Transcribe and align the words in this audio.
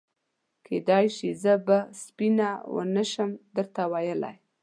کېدای 0.65 1.05
شي 1.15 1.29
زه 1.43 1.53
به 1.65 1.77
سپینه 2.03 2.49
ونه 2.73 3.03
شم 3.11 3.29
درته 3.55 3.83
ویلای. 3.91 4.37